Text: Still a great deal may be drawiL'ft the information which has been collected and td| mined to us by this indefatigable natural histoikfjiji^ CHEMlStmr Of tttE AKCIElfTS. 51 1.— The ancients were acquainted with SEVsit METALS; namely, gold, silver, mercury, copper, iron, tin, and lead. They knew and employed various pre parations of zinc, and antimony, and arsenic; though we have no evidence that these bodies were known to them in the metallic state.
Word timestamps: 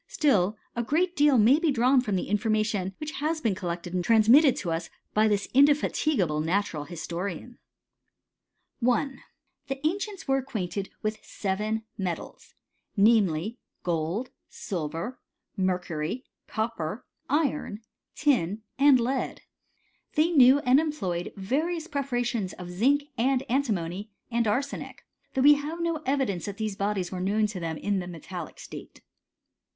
Still 0.07 0.57
a 0.75 0.81
great 0.81 1.15
deal 1.15 1.37
may 1.37 1.59
be 1.59 1.71
drawiL'ft 1.71 2.15
the 2.15 2.27
information 2.27 2.95
which 2.97 3.11
has 3.21 3.39
been 3.39 3.53
collected 3.53 3.93
and 3.93 4.03
td| 4.03 4.29
mined 4.29 4.57
to 4.57 4.71
us 4.71 4.89
by 5.13 5.27
this 5.27 5.47
indefatigable 5.53 6.41
natural 6.41 6.87
histoikfjiji^ 6.87 7.55
CHEMlStmr 8.81 8.81
Of 8.81 8.81
tttE 8.81 8.81
AKCIElfTS. 8.81 8.81
51 8.81 9.05
1.— 9.19 9.23
The 9.67 9.87
ancients 9.87 10.27
were 10.27 10.37
acquainted 10.37 10.89
with 11.03 11.21
SEVsit 11.21 11.83
METALS; 11.99 12.55
namely, 12.97 13.59
gold, 13.83 14.31
silver, 14.49 15.19
mercury, 15.55 16.23
copper, 16.47 17.05
iron, 17.29 17.81
tin, 18.15 18.63
and 18.79 18.99
lead. 18.99 19.43
They 20.15 20.31
knew 20.31 20.57
and 20.61 20.79
employed 20.79 21.31
various 21.37 21.85
pre 21.85 22.01
parations 22.01 22.55
of 22.55 22.71
zinc, 22.71 23.03
and 23.19 23.43
antimony, 23.47 24.09
and 24.31 24.47
arsenic; 24.47 25.05
though 25.35 25.41
we 25.43 25.53
have 25.53 25.79
no 25.79 25.97
evidence 26.07 26.45
that 26.45 26.57
these 26.57 26.75
bodies 26.75 27.11
were 27.11 27.21
known 27.21 27.45
to 27.45 27.59
them 27.59 27.77
in 27.77 27.99
the 27.99 28.07
metallic 28.07 28.59
state. 28.59 29.01